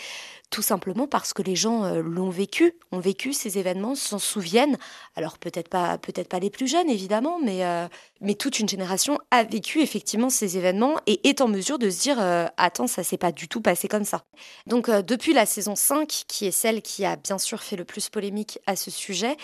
tout 0.50 0.62
simplement 0.64 1.08
parce 1.08 1.34
que 1.34 1.44
les 1.44 1.56
gens 1.56 1.84
euh, 1.84 2.02
l'ont 2.02 2.30
vécu, 2.30 2.74
ont 2.92 3.00
vécu 3.00 3.34
ces 3.34 3.60
événements, 3.60 3.94
s'en 3.94 4.18
souviennent. 4.18 4.78
Alors 5.16 5.38
peut-être 5.38 5.70
pas, 5.70 5.98
peut-être 6.00 6.28
pas 6.28 6.40
les 6.40 6.50
plus 6.50 6.68
jeunes 6.68 6.90
évidemment, 6.90 7.40
mais 7.40 7.64
euh, 7.66 7.88
mais 8.22 8.34
toute 8.34 8.60
une 8.60 8.68
génération 8.68 9.20
a 9.32 9.44
vécu 9.44 9.82
effectivement 9.82 10.30
ces 10.30 10.58
événements 10.58 10.96
et 11.06 11.28
est 11.28 11.42
en 11.42 11.48
mesure 11.48 11.78
de 11.78 11.90
se 11.90 12.02
dire 12.02 12.20
euh, 12.20 12.48
attends 12.58 12.88
ça 12.88 13.04
s'est 13.04 13.18
pas 13.18 13.32
du 13.32 13.48
tout 13.48 13.62
passé 13.62 13.88
comme 13.88 14.06
ça. 14.06 14.24
Donc 14.66 14.90
depuis 14.90 15.34
la 15.34 15.46
saison 15.46 15.76
5, 15.76 16.08
qui 16.28 16.48
est 16.48 16.52
celle 16.52 16.82
qui 16.82 17.06
a 17.06 17.16
bien 17.16 17.38
sûr 17.38 17.62
fait 17.62 17.76
le 17.76 17.86
plus 17.86 18.10
polémique 18.10 18.60
à 18.66 18.76
ce 18.76 18.90
sujet, 18.90 19.38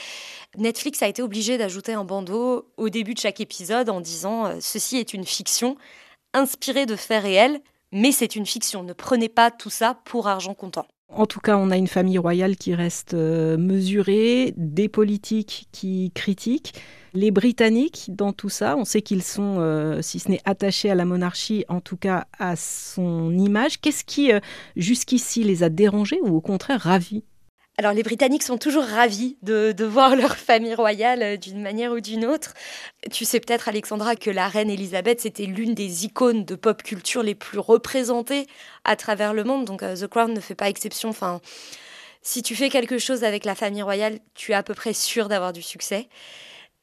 Netflix 0.57 1.03
a 1.03 1.07
été 1.07 1.21
obligé 1.21 1.57
d'ajouter 1.57 1.93
un 1.93 2.03
bandeau 2.03 2.67
au 2.77 2.89
début 2.89 3.13
de 3.13 3.19
chaque 3.19 3.41
épisode 3.41 3.89
en 3.89 4.01
disant 4.01 4.59
ceci 4.59 4.97
est 4.97 5.13
une 5.13 5.25
fiction 5.25 5.77
inspirée 6.33 6.85
de 6.85 6.95
faits 6.95 7.23
réels 7.23 7.61
mais 7.95 8.11
c'est 8.11 8.35
une 8.35 8.45
fiction. 8.45 8.83
Ne 8.83 8.93
prenez 8.93 9.29
pas 9.29 9.49
tout 9.49 9.69
ça 9.69 9.97
pour 10.03 10.27
argent 10.27 10.53
comptant. 10.53 10.85
En 11.07 11.25
tout 11.25 11.39
cas, 11.39 11.55
on 11.57 11.71
a 11.71 11.77
une 11.77 11.87
famille 11.87 12.17
royale 12.17 12.57
qui 12.57 12.75
reste 12.75 13.13
euh, 13.13 13.57
mesurée, 13.57 14.53
des 14.57 14.89
politiques 14.89 15.69
qui 15.71 16.11
critiquent. 16.13 16.73
Les 17.13 17.31
Britanniques, 17.31 18.07
dans 18.09 18.33
tout 18.33 18.49
ça, 18.49 18.75
on 18.75 18.83
sait 18.83 19.01
qu'ils 19.01 19.23
sont, 19.23 19.57
euh, 19.59 20.01
si 20.01 20.19
ce 20.19 20.29
n'est 20.29 20.41
attachés 20.43 20.89
à 20.89 20.95
la 20.95 21.05
monarchie, 21.05 21.63
en 21.69 21.79
tout 21.79 21.95
cas 21.95 22.25
à 22.37 22.57
son 22.57 23.37
image. 23.37 23.79
Qu'est-ce 23.79 24.03
qui, 24.03 24.33
euh, 24.33 24.41
jusqu'ici, 24.75 25.43
les 25.43 25.63
a 25.63 25.69
dérangés 25.69 26.19
ou 26.21 26.35
au 26.35 26.41
contraire 26.41 26.81
ravis? 26.81 27.23
Alors 27.77 27.91
les 27.91 28.03
Britanniques 28.03 28.43
sont 28.43 28.57
toujours 28.57 28.85
ravis 28.85 29.37
de, 29.41 29.83
voir 29.83 30.15
leur 30.15 30.37
famille 30.37 30.75
royale 30.75 31.21
euh, 31.21 31.37
d'une 31.37 31.61
manière 31.61 31.91
ou 31.91 31.99
d'une 31.99 32.25
autre. 32.25 32.53
Tu 33.11 33.25
sais 33.25 33.39
peut-être 33.39 33.67
Alexandra 33.67 34.15
que 34.15 34.29
la 34.29 34.47
reine 34.47 34.69
Elisabeth 34.69 35.21
c'était 35.21 35.45
l'une 35.45 35.73
des 35.73 36.05
icônes 36.05 36.45
de 36.45 36.55
pop 36.55 36.81
culture 36.83 37.21
les 37.21 37.35
plus 37.35 37.59
représentées 37.59 38.47
à 38.83 38.95
travers 38.95 39.33
le 39.33 39.43
monde, 39.43 39.65
donc 39.65 39.83
euh, 39.83 39.95
The 39.95 40.07
Crown 40.07 40.33
ne 40.33 40.39
fait 40.39 40.55
pas 40.55 40.69
exception. 40.69 41.09
Enfin, 41.09 41.41
si 42.21 42.41
tu 42.43 42.55
fais 42.55 42.69
quelque 42.69 42.97
chose 42.97 43.23
avec 43.23 43.45
la 43.45 43.55
famille 43.55 43.83
royale, 43.83 44.19
tu 44.35 44.53
es 44.53 44.55
à 44.55 44.63
peu 44.63 44.73
près 44.73 44.93
sûr 44.93 45.27
d'avoir 45.27 45.51
du 45.51 45.61
succès. 45.61 46.07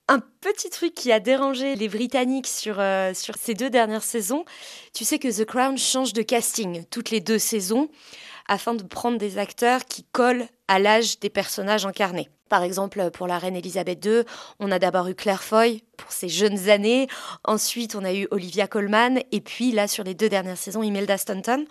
Un 0.09 0.21
petit 0.41 0.69
truc 0.69 0.95
qui 0.95 1.11
a 1.11 1.21
dérangé 1.21 1.75
les 1.75 1.89
Britanniques 1.89 2.49
sur, 2.49 2.81
euh, 2.81 3.15
sur 3.15 3.37
ces 3.37 3.55
deux 3.55 3.71
dernières 3.71 4.03
saisons, 4.03 4.45
tu 4.93 5.05
sais 5.05 5.19
que 5.19 5.29
The 5.29 5.47
Crown 5.47 5.79
change 5.79 6.13
de 6.13 6.23
casting 6.23 6.85
toutes 6.91 7.11
les 7.11 7.21
deux 7.21 7.39
saisons 7.39 7.89
afin 8.49 8.75
de 8.75 8.83
prendre 8.83 9.19
des 9.19 9.39
acteurs 9.39 9.85
qui 9.85 10.05
collent 10.13 10.47
à 10.69 10.79
l'âge 10.79 11.19
des 11.21 11.31
personnages 11.31 11.87
incarnés. 11.87 12.29
Par 12.49 12.63
exemple, 12.63 13.11
pour 13.13 13.27
la 13.27 13.39
reine 13.39 13.57
Elisabeth 13.57 14.05
II, 14.05 14.23
on 14.59 14.71
a 14.71 14.79
d'abord 14.79 15.09
eu 15.09 15.15
Claire 15.15 15.43
Foy 15.43 15.83
pour 15.97 16.13
ses 16.13 16.29
jeunes 16.29 16.69
années, 16.69 17.07
ensuite 17.45 17.95
on 17.95 18.05
a 18.05 18.13
eu 18.13 18.29
Olivia 18.31 18.67
Colman, 18.67 19.21
et 19.33 19.41
puis 19.41 19.73
là 19.73 19.89
sur 19.89 20.05
les 20.05 20.15
deux 20.15 20.29
dernières 20.29 20.59
saisons, 20.59 20.83
Imelda 20.83 21.17
Staunton. 21.17 21.65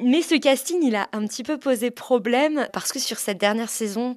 Mais 0.00 0.22
ce 0.22 0.34
casting, 0.36 0.82
il 0.82 0.96
a 0.96 1.08
un 1.12 1.26
petit 1.26 1.42
peu 1.42 1.58
posé 1.58 1.90
problème 1.90 2.68
parce 2.72 2.92
que 2.92 2.98
sur 2.98 3.18
cette 3.18 3.38
dernière 3.38 3.68
saison, 3.68 4.16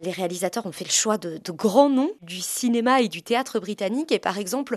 les 0.00 0.10
réalisateurs 0.10 0.66
ont 0.66 0.72
fait 0.72 0.84
le 0.84 0.90
choix 0.90 1.18
de, 1.18 1.38
de 1.38 1.52
grands 1.52 1.88
noms 1.88 2.10
du 2.20 2.40
cinéma 2.40 3.00
et 3.00 3.08
du 3.08 3.22
théâtre 3.22 3.60
britannique. 3.60 4.12
Et 4.12 4.18
par 4.18 4.38
exemple, 4.38 4.76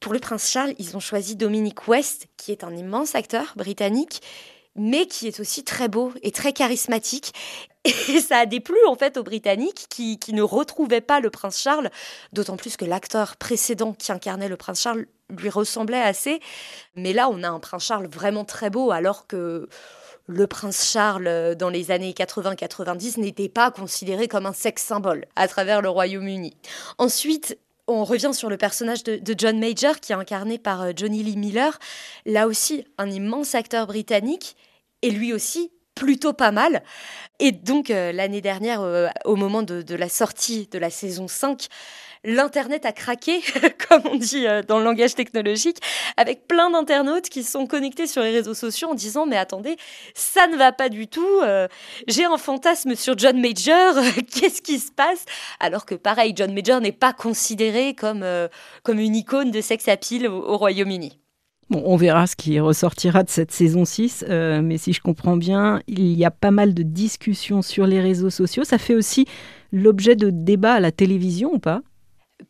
pour 0.00 0.12
le 0.12 0.18
prince 0.18 0.50
Charles, 0.50 0.74
ils 0.78 0.96
ont 0.96 1.00
choisi 1.00 1.36
Dominic 1.36 1.88
West, 1.88 2.26
qui 2.36 2.52
est 2.52 2.64
un 2.64 2.76
immense 2.76 3.14
acteur 3.14 3.54
britannique 3.56 4.20
mais 4.76 5.06
qui 5.06 5.26
est 5.26 5.40
aussi 5.40 5.64
très 5.64 5.88
beau 5.88 6.12
et 6.22 6.30
très 6.30 6.52
charismatique. 6.52 7.32
Et 7.84 8.20
ça 8.20 8.38
a 8.38 8.46
déplu 8.46 8.76
en 8.86 8.94
fait 8.94 9.16
aux 9.16 9.24
Britanniques 9.24 9.86
qui, 9.88 10.18
qui 10.18 10.32
ne 10.32 10.42
retrouvaient 10.42 11.00
pas 11.00 11.18
le 11.18 11.30
prince 11.30 11.60
Charles, 11.60 11.90
d'autant 12.32 12.56
plus 12.56 12.76
que 12.76 12.84
l'acteur 12.84 13.36
précédent 13.36 13.92
qui 13.92 14.12
incarnait 14.12 14.48
le 14.48 14.56
prince 14.56 14.80
Charles 14.80 15.06
lui 15.30 15.48
ressemblait 15.48 16.00
assez. 16.00 16.40
Mais 16.94 17.12
là, 17.12 17.28
on 17.28 17.42
a 17.42 17.48
un 17.48 17.58
prince 17.58 17.84
Charles 17.84 18.06
vraiment 18.06 18.44
très 18.44 18.70
beau, 18.70 18.92
alors 18.92 19.26
que 19.26 19.68
le 20.26 20.46
prince 20.46 20.90
Charles 20.90 21.56
dans 21.56 21.70
les 21.70 21.90
années 21.90 22.12
80-90 22.12 23.18
n'était 23.20 23.48
pas 23.48 23.70
considéré 23.70 24.28
comme 24.28 24.46
un 24.46 24.52
sexe 24.52 24.84
symbole 24.84 25.26
à 25.34 25.48
travers 25.48 25.82
le 25.82 25.88
Royaume-Uni. 25.88 26.56
Ensuite, 26.98 27.58
on 27.86 28.04
revient 28.04 28.32
sur 28.32 28.48
le 28.48 28.56
personnage 28.56 29.02
de, 29.04 29.34
John 29.36 29.58
Major, 29.58 30.00
qui 30.00 30.12
est 30.12 30.16
incarné 30.16 30.58
par 30.58 30.82
euh, 30.82 30.92
Johnny 30.94 31.22
Lee 31.22 31.36
Miller. 31.36 31.78
Là 32.26 32.46
aussi, 32.46 32.84
un 32.98 33.10
immense 33.10 33.54
acteur 33.54 33.86
britannique, 33.86 34.56
et 35.02 35.10
lui 35.10 35.32
aussi 35.32 35.72
plutôt 35.94 36.32
pas 36.32 36.52
mal. 36.52 36.82
Et 37.38 37.52
donc, 37.52 37.90
euh, 37.90 38.12
l'année 38.12 38.40
dernière, 38.40 38.80
euh, 38.80 39.08
au 39.24 39.36
moment 39.36 39.62
de, 39.62 39.82
de, 39.82 39.94
la 39.94 40.08
sortie 40.08 40.68
de 40.70 40.78
la 40.78 40.90
saison 40.90 41.28
5, 41.28 41.66
l'Internet 42.24 42.86
a 42.86 42.92
craqué, 42.92 43.40
comme 43.88 44.02
on 44.10 44.16
dit 44.16 44.46
euh, 44.46 44.62
dans 44.62 44.78
le 44.78 44.84
langage 44.84 45.14
technologique, 45.14 45.78
avec 46.16 46.46
plein 46.46 46.70
d'internautes 46.70 47.28
qui 47.28 47.42
sont 47.42 47.66
connectés 47.66 48.06
sur 48.06 48.22
les 48.22 48.30
réseaux 48.30 48.54
sociaux 48.54 48.88
en 48.88 48.94
disant 48.94 49.26
mais 49.26 49.36
attendez, 49.36 49.76
ça 50.14 50.46
ne 50.46 50.56
va 50.56 50.72
pas 50.72 50.88
du 50.88 51.08
tout, 51.08 51.40
euh, 51.42 51.68
j'ai 52.06 52.24
un 52.24 52.38
fantasme 52.38 52.94
sur 52.94 53.18
John 53.18 53.40
Major, 53.40 53.94
qu'est-ce 54.34 54.62
qui 54.62 54.78
se 54.78 54.92
passe? 54.92 55.24
Alors 55.60 55.84
que 55.84 55.94
pareil, 55.94 56.32
John 56.36 56.52
Major 56.54 56.80
n'est 56.80 56.92
pas 56.92 57.12
considéré 57.12 57.94
comme, 57.94 58.22
euh, 58.22 58.48
comme 58.82 59.00
une 59.00 59.16
icône 59.16 59.50
de 59.50 59.60
sex 59.60 59.88
appeal 59.88 60.28
au, 60.28 60.44
au 60.44 60.56
Royaume-Uni. 60.56 61.18
Bon, 61.70 61.82
on 61.86 61.96
verra 61.96 62.26
ce 62.26 62.36
qui 62.36 62.60
ressortira 62.60 63.22
de 63.22 63.30
cette 63.30 63.50
saison 63.50 63.86
6, 63.86 64.26
mais 64.28 64.76
si 64.76 64.92
je 64.92 65.00
comprends 65.00 65.38
bien, 65.38 65.80
il 65.86 66.12
y 66.18 66.24
a 66.24 66.30
pas 66.30 66.50
mal 66.50 66.74
de 66.74 66.82
discussions 66.82 67.62
sur 67.62 67.86
les 67.86 67.98
réseaux 67.98 68.28
sociaux. 68.28 68.64
Ça 68.64 68.76
fait 68.76 68.94
aussi 68.94 69.24
l'objet 69.72 70.14
de 70.14 70.28
débats 70.28 70.74
à 70.74 70.80
la 70.80 70.92
télévision 70.92 71.54
ou 71.54 71.58
pas? 71.58 71.80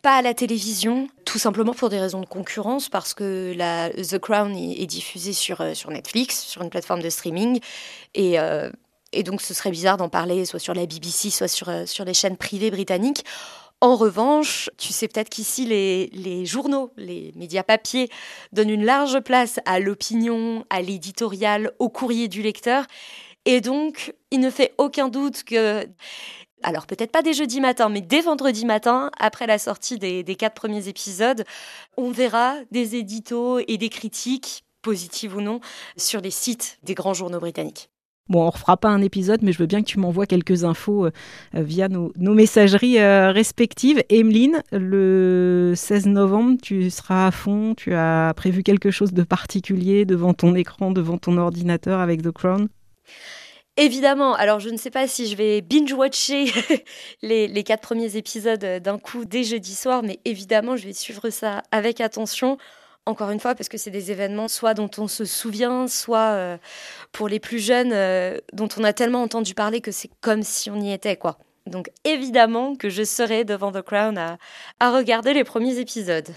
Pas 0.00 0.16
à 0.16 0.22
la 0.22 0.34
télévision, 0.34 1.08
tout 1.24 1.38
simplement 1.38 1.74
pour 1.74 1.88
des 1.88 1.98
raisons 1.98 2.20
de 2.20 2.26
concurrence, 2.26 2.88
parce 2.88 3.14
que 3.14 3.52
la, 3.56 3.90
The 3.90 4.18
Crown 4.18 4.54
est, 4.56 4.86
diffusée 4.86 5.32
sur, 5.32 5.60
euh, 5.60 5.74
sur 5.74 5.90
Netflix, 5.90 6.40
sur 6.40 6.62
une 6.62 6.70
plateforme 6.70 7.02
de 7.02 7.10
streaming, 7.10 7.60
et, 8.14 8.38
euh, 8.38 8.70
et 9.12 9.22
donc 9.22 9.42
ce 9.42 9.54
serait 9.54 9.70
bizarre 9.70 9.96
d'en 9.96 10.08
parler 10.08 10.44
soit 10.44 10.58
sur 10.58 10.74
la 10.74 10.86
BBC, 10.86 11.30
soit 11.30 11.48
sur, 11.48 11.68
euh, 11.68 11.86
sur 11.86 12.04
les 12.04 12.14
chaînes 12.14 12.36
privées 12.36 12.70
britanniques. 12.70 13.24
En 13.80 13.96
revanche, 13.96 14.70
tu 14.78 14.92
sais 14.92 15.08
peut-être 15.08 15.28
qu'ici, 15.28 15.66
les, 15.66 16.06
les, 16.12 16.46
journaux, 16.46 16.92
les 16.96 17.32
médias 17.34 17.64
papiers 17.64 18.08
donnent 18.52 18.70
une 18.70 18.84
large 18.84 19.18
place 19.20 19.58
à 19.64 19.80
l'opinion, 19.80 20.64
à 20.70 20.82
l'éditorial, 20.82 21.72
au 21.80 21.88
courrier 21.88 22.28
du 22.28 22.42
lecteur. 22.42 22.86
Et 23.44 23.60
donc, 23.60 24.14
il 24.30 24.38
ne 24.38 24.50
fait 24.50 24.72
aucun 24.78 25.08
doute 25.08 25.42
que 25.42 25.84
alors 26.62 26.86
peut-être 26.86 27.12
pas 27.12 27.22
dès 27.22 27.32
jeudi 27.32 27.60
matin, 27.60 27.88
mais 27.88 28.00
dès 28.00 28.20
vendredi 28.20 28.64
matin, 28.64 29.10
après 29.18 29.46
la 29.46 29.58
sortie 29.58 29.98
des, 29.98 30.24
quatre 30.36 30.54
premiers 30.54 30.88
épisodes, 30.88 31.44
on 31.96 32.10
verra 32.10 32.54
des 32.70 32.96
éditos 32.96 33.60
et 33.66 33.78
des 33.78 33.88
critiques, 33.88 34.64
positives 34.82 35.36
ou 35.36 35.40
non, 35.40 35.60
sur 35.96 36.20
les 36.20 36.30
sites 36.30 36.78
des 36.82 36.94
grands 36.94 37.14
journaux 37.14 37.40
britanniques. 37.40 37.88
Bon, 38.28 38.46
on 38.46 38.50
refera 38.50 38.76
pas 38.76 38.88
un 38.88 39.02
épisode, 39.02 39.42
mais 39.42 39.52
je 39.52 39.58
veux 39.58 39.66
bien 39.66 39.82
que 39.82 39.86
tu 39.86 39.98
m'envoies 39.98 40.26
quelques 40.26 40.64
infos 40.64 41.08
via 41.52 41.88
nos, 41.88 42.12
messageries 42.16 42.98
respectives. 43.00 44.02
Emeline, 44.08 44.62
le 44.70 45.74
16 45.76 46.06
novembre, 46.06 46.56
tu 46.62 46.88
seras 46.90 47.26
à 47.26 47.30
fond. 47.30 47.74
Tu 47.76 47.94
as 47.94 48.32
prévu 48.36 48.62
quelque 48.62 48.90
chose 48.90 49.12
de 49.12 49.22
particulier 49.22 50.04
devant 50.04 50.34
ton 50.34 50.54
écran, 50.54 50.92
devant 50.92 51.18
ton 51.18 51.36
ordinateur 51.36 52.00
avec 52.00 52.22
The 52.22 52.30
Crown? 52.30 52.68
Évidemment, 53.78 54.34
alors 54.34 54.60
je 54.60 54.68
ne 54.68 54.76
sais 54.76 54.90
pas 54.90 55.08
si 55.08 55.26
je 55.26 55.34
vais 55.34 55.62
binge-watcher 55.62 56.52
les, 57.22 57.64
quatre 57.64 57.80
premiers 57.80 58.16
épisodes 58.16 58.62
euh, 58.64 58.80
d'un 58.80 58.98
coup 58.98 59.24
dès 59.24 59.44
jeudi 59.44 59.74
soir, 59.74 60.02
mais 60.02 60.20
évidemment, 60.26 60.76
je 60.76 60.86
vais 60.86 60.92
suivre 60.92 61.30
ça 61.30 61.62
avec 61.70 62.00
attention. 62.00 62.58
Encore 63.06 63.30
une 63.30 63.40
fois, 63.40 63.54
parce 63.54 63.68
que 63.68 63.78
c'est 63.78 63.90
des 63.90 64.12
événements 64.12 64.46
soit 64.46 64.74
dont 64.74 64.90
on 64.98 65.08
se 65.08 65.24
souvient, 65.24 65.88
soit 65.88 66.18
euh, 66.18 66.56
pour 67.10 67.28
les 67.28 67.40
plus 67.40 67.58
jeunes, 67.58 67.92
euh, 67.92 68.38
dont 68.52 68.68
on 68.78 68.84
a 68.84 68.92
tellement 68.92 69.22
entendu 69.22 69.54
parler 69.54 69.80
que 69.80 69.90
c'est 69.90 70.10
comme 70.20 70.42
si 70.42 70.70
on 70.70 70.80
y 70.80 70.92
était, 70.92 71.16
quoi. 71.16 71.38
Donc 71.66 71.90
évidemment 72.04 72.76
que 72.76 72.90
je 72.90 73.02
serai 73.02 73.44
devant 73.44 73.72
The 73.72 73.82
Crown 73.82 74.18
à, 74.18 74.38
regarder 74.80 75.32
les 75.32 75.44
premiers 75.44 75.78
épisodes. 75.78 76.28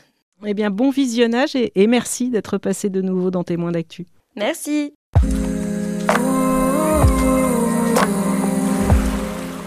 Eh 0.46 0.54
bien, 0.54 0.70
bon 0.70 0.90
visionnage 0.90 1.56
et, 1.56 1.72
et 1.76 1.88
merci 1.88 2.30
d'être 2.30 2.58
passé 2.58 2.90
de 2.90 3.02
nouveau 3.02 3.30
dans 3.30 3.44
Témoins 3.44 3.72
d'actu. 3.72 4.06
Merci. 4.36 4.94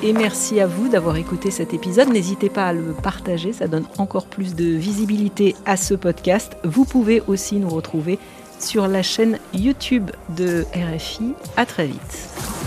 Et 0.01 0.13
merci 0.13 0.61
à 0.61 0.67
vous 0.67 0.89
d'avoir 0.89 1.17
écouté 1.17 1.51
cet 1.51 1.75
épisode. 1.75 2.09
N'hésitez 2.09 2.51
pas 2.51 2.69
à 2.69 2.73
le 2.73 2.93
partager, 3.03 3.53
ça 3.53 3.67
donne 3.67 3.87
encore 3.99 4.27
plus 4.27 4.55
de 4.55 4.65
visibilité 4.65 5.57
à 5.67 5.77
ce 5.77 5.95
podcast. 5.95 6.57
Vous 6.63 6.85
pouvez 6.85 7.21
aussi 7.27 7.57
nous 7.57 7.69
retrouver 7.69 8.21
sur 8.61 8.87
la 8.87 9.03
chaîne 9.03 9.39
YouTube 9.53 10.11
de 10.37 10.65
RFI. 10.73 11.35
À 11.57 11.67
très 11.67 11.87
vite. 11.87 12.58